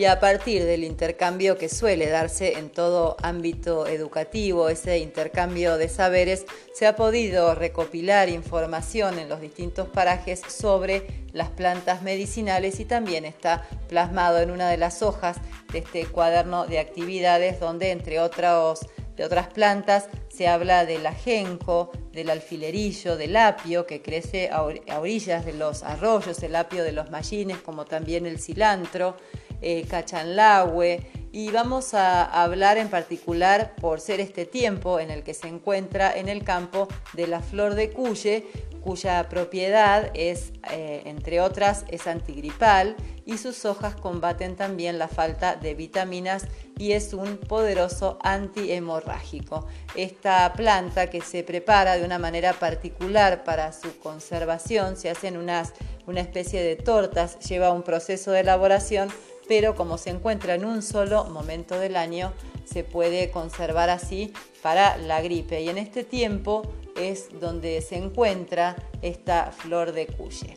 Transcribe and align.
y 0.00 0.06
a 0.06 0.18
partir 0.18 0.64
del 0.64 0.82
intercambio 0.82 1.58
que 1.58 1.68
suele 1.68 2.08
darse 2.08 2.54
en 2.58 2.70
todo 2.70 3.18
ámbito 3.22 3.86
educativo, 3.86 4.70
ese 4.70 4.96
intercambio 4.96 5.76
de 5.76 5.90
saberes, 5.90 6.46
se 6.72 6.86
ha 6.86 6.96
podido 6.96 7.54
recopilar 7.54 8.30
información 8.30 9.18
en 9.18 9.28
los 9.28 9.42
distintos 9.42 9.90
parajes 9.90 10.40
sobre 10.40 11.26
las 11.34 11.50
plantas 11.50 12.00
medicinales 12.00 12.80
y 12.80 12.86
también 12.86 13.26
está 13.26 13.68
plasmado 13.90 14.40
en 14.40 14.50
una 14.50 14.70
de 14.70 14.78
las 14.78 15.02
hojas 15.02 15.36
de 15.70 15.80
este 15.80 16.06
cuaderno 16.06 16.66
de 16.66 16.78
actividades 16.78 17.60
donde 17.60 17.90
entre 17.90 18.20
otros 18.20 18.86
de 19.18 19.26
otras 19.26 19.48
plantas 19.48 20.08
se 20.30 20.48
habla 20.48 20.86
del 20.86 21.04
ajenjo, 21.06 21.90
del 22.10 22.30
alfilerillo, 22.30 23.18
del 23.18 23.36
apio 23.36 23.84
que 23.84 24.00
crece 24.00 24.48
a 24.48 24.62
orillas 24.98 25.44
de 25.44 25.52
los 25.52 25.82
arroyos, 25.82 26.42
el 26.42 26.56
apio 26.56 26.84
de 26.84 26.92
los 26.92 27.10
mallines, 27.10 27.58
como 27.58 27.84
también 27.84 28.24
el 28.24 28.40
cilantro, 28.40 29.16
eh, 29.62 29.84
cachanlahue. 29.88 31.06
Y 31.32 31.50
vamos 31.52 31.94
a 31.94 32.24
hablar 32.24 32.76
en 32.76 32.88
particular, 32.88 33.76
por 33.80 34.00
ser 34.00 34.18
este 34.18 34.46
tiempo 34.46 34.98
en 34.98 35.10
el 35.10 35.22
que 35.22 35.32
se 35.32 35.46
encuentra 35.46 36.12
en 36.12 36.28
el 36.28 36.42
campo, 36.42 36.88
de 37.12 37.28
la 37.28 37.40
flor 37.40 37.76
de 37.76 37.90
cuye, 37.90 38.46
cuya 38.80 39.28
propiedad 39.28 40.10
es, 40.14 40.52
eh, 40.70 41.02
entre 41.04 41.40
otras, 41.40 41.84
es 41.88 42.06
antigripal 42.06 42.96
y 43.26 43.38
sus 43.38 43.64
hojas 43.64 43.94
combaten 43.94 44.56
también 44.56 44.98
la 44.98 45.08
falta 45.08 45.54
de 45.54 45.74
vitaminas 45.74 46.46
y 46.78 46.92
es 46.92 47.12
un 47.12 47.36
poderoso 47.36 48.18
antihemorrágico. 48.22 49.66
Esta 49.94 50.52
planta 50.54 51.08
que 51.08 51.20
se 51.20 51.44
prepara 51.44 51.96
de 51.96 52.04
una 52.04 52.18
manera 52.18 52.54
particular 52.54 53.44
para 53.44 53.72
su 53.72 53.98
conservación, 53.98 54.96
se 54.96 55.10
hacen 55.10 55.36
unas, 55.36 55.74
una 56.06 56.20
especie 56.20 56.62
de 56.62 56.76
tortas, 56.76 57.38
lleva 57.40 57.70
un 57.70 57.82
proceso 57.82 58.32
de 58.32 58.40
elaboración, 58.40 59.10
pero 59.50 59.74
como 59.74 59.98
se 59.98 60.10
encuentra 60.10 60.54
en 60.54 60.64
un 60.64 60.80
solo 60.80 61.24
momento 61.24 61.76
del 61.76 61.96
año, 61.96 62.32
se 62.64 62.84
puede 62.84 63.32
conservar 63.32 63.90
así 63.90 64.32
para 64.62 64.96
la 64.96 65.20
gripe. 65.22 65.60
Y 65.60 65.68
en 65.68 65.76
este 65.76 66.04
tiempo 66.04 66.62
es 66.96 67.40
donde 67.40 67.80
se 67.82 67.96
encuentra 67.96 68.76
esta 69.02 69.50
flor 69.50 69.90
de 69.90 70.06
cuye. 70.06 70.54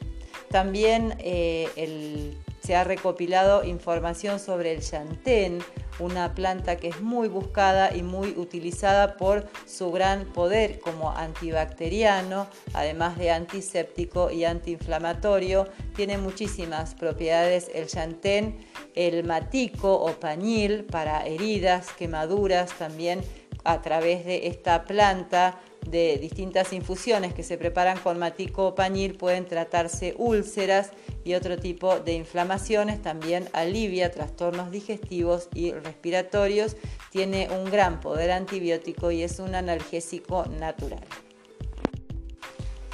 También 0.54 1.16
eh, 1.18 2.38
se 2.62 2.76
ha 2.76 2.84
recopilado 2.84 3.64
información 3.64 4.40
sobre 4.40 4.72
el 4.72 4.82
chantén, 4.82 5.64
una 5.98 6.36
planta 6.36 6.76
que 6.76 6.90
es 6.90 7.02
muy 7.02 7.28
buscada 7.28 7.92
y 7.96 8.04
muy 8.04 8.36
utilizada 8.38 9.18
por 9.18 9.48
su 9.66 9.92
gran 9.92 10.26
poder 10.26 10.80
como 10.80 11.10
antibacteriano, 11.10 12.46
además 12.76 13.18
de 13.18 13.32
antiséptico 13.32 14.30
y 14.30 14.46
antiinflamatorio. 14.46 15.68
Tiene 15.96 16.20
muchísimas 16.20 16.94
propiedades 16.94 17.72
el 17.74 17.88
chantén, 17.88 18.64
el 18.94 19.24
matico 19.24 19.92
o 19.92 20.12
pañil 20.20 20.84
para 20.84 21.26
heridas, 21.26 21.88
quemaduras, 21.98 22.78
también 22.78 23.24
a 23.64 23.82
través 23.82 24.24
de 24.24 24.46
esta 24.46 24.84
planta 24.84 25.60
de 25.88 26.18
distintas 26.18 26.74
infusiones 26.74 27.34
que 27.34 27.44
se 27.44 27.58
preparan 27.58 27.98
con 28.00 28.18
matico 28.20 28.68
o 28.68 28.76
pañil 28.76 29.16
pueden 29.16 29.46
tratarse 29.46 30.16
úlceras 30.18 30.92
y 31.24 31.34
otro 31.36 31.58
tipo 31.58 32.00
de 32.00 32.14
inflamaciones, 32.14 33.02
también 33.02 33.48
alivia 33.54 34.12
trastornos 34.12 34.72
digestivos 34.72 35.50
y 35.54 35.72
respiratorios, 35.72 36.76
tiene 37.12 37.50
un 37.50 37.70
gran 37.70 38.00
poder 38.00 38.32
antibiótico 38.32 39.12
y 39.12 39.24
es 39.24 39.40
un 39.40 39.56
analgésico 39.56 40.46
natural. 40.46 41.04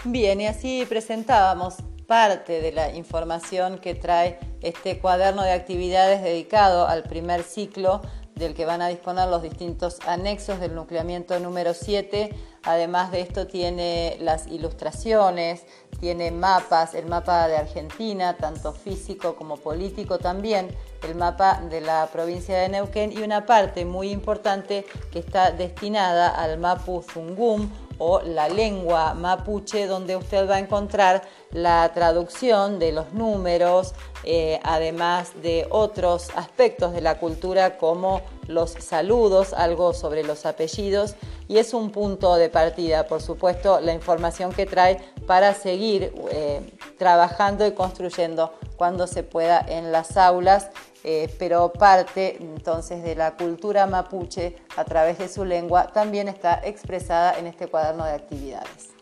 Bien, 0.05 0.39
y 0.39 0.47
así 0.47 0.85
presentábamos 0.87 1.75
parte 2.07 2.61
de 2.61 2.71
la 2.71 2.95
información 2.95 3.77
que 3.77 3.93
trae 3.93 4.39
este 4.61 4.99
cuaderno 4.99 5.43
de 5.43 5.51
actividades 5.51 6.23
dedicado 6.23 6.87
al 6.87 7.03
primer 7.03 7.43
ciclo 7.43 8.01
del 8.33 8.55
que 8.55 8.65
van 8.65 8.81
a 8.81 8.87
disponer 8.87 9.27
los 9.27 9.43
distintos 9.43 9.99
anexos 10.07 10.59
del 10.59 10.73
nucleamiento 10.73 11.39
número 11.39 11.73
7. 11.73 12.33
Además 12.63 13.11
de 13.11 13.21
esto 13.21 13.47
tiene 13.47 14.17
las 14.19 14.47
ilustraciones, 14.47 15.63
tiene 15.99 16.31
mapas, 16.31 16.93
el 16.93 17.05
mapa 17.05 17.47
de 17.47 17.57
Argentina, 17.57 18.37
tanto 18.37 18.73
físico 18.73 19.35
como 19.35 19.57
político 19.57 20.17
también, 20.17 20.75
el 21.07 21.15
mapa 21.15 21.61
de 21.69 21.81
la 21.81 22.07
provincia 22.11 22.57
de 22.57 22.69
Neuquén 22.69 23.11
y 23.11 23.21
una 23.21 23.45
parte 23.45 23.85
muy 23.85 24.11
importante 24.11 24.85
que 25.11 25.19
está 25.19 25.51
destinada 25.51 26.29
al 26.29 26.57
Mapu 26.59 27.01
Zungum 27.01 27.69
o 27.99 28.21
la 28.21 28.49
lengua 28.49 29.13
mapuche, 29.13 29.85
donde 29.85 30.15
usted 30.15 30.49
va 30.49 30.55
a 30.55 30.59
encontrar 30.59 31.21
la 31.51 31.91
traducción 31.93 32.79
de 32.79 32.91
los 32.91 33.13
números, 33.13 33.93
eh, 34.23 34.59
además 34.63 35.33
de 35.41 35.67
otros 35.69 36.29
aspectos 36.35 36.93
de 36.93 37.01
la 37.01 37.19
cultura 37.19 37.77
como 37.77 38.21
los 38.47 38.71
saludos, 38.71 39.53
algo 39.53 39.93
sobre 39.93 40.23
los 40.23 40.45
apellidos, 40.45 41.15
y 41.47 41.57
es 41.57 41.73
un 41.73 41.91
punto 41.91 42.35
de 42.35 42.49
partida, 42.49 43.07
por 43.07 43.21
supuesto, 43.21 43.79
la 43.79 43.93
información 43.93 44.51
que 44.51 44.65
trae 44.65 44.99
para 45.27 45.53
seguir 45.53 46.13
eh, 46.31 46.61
trabajando 46.99 47.65
y 47.65 47.71
construyendo 47.71 48.53
cuando 48.77 49.07
se 49.07 49.23
pueda 49.23 49.59
en 49.67 49.91
las 49.91 50.17
aulas 50.17 50.69
eh, 51.03 51.33
pero 51.39 51.71
parte 51.71 52.35
entonces 52.41 53.01
de 53.01 53.15
la 53.15 53.37
cultura 53.37 53.87
mapuche 53.87 54.57
a 54.75 54.83
través 54.83 55.17
de 55.17 55.29
su 55.29 55.45
lengua 55.45 55.87
también 55.87 56.27
está 56.27 56.59
expresada 56.63 57.39
en 57.39 57.47
este 57.47 57.67
cuaderno 57.67 58.03
de 58.03 58.11
actividades. 58.11 58.98